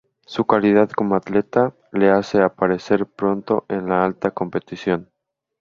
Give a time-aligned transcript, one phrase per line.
[0.25, 5.11] Su calidad como atleta le hace aparecer pronto en la alta competición.